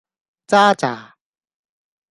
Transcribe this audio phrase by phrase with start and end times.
[0.47, 1.13] 咋喳